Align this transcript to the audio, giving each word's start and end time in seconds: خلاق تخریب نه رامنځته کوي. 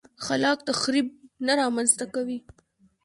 خلاق 0.25 0.59
تخریب 0.69 1.07
نه 1.45 1.53
رامنځته 1.61 2.05
کوي. 2.13 2.39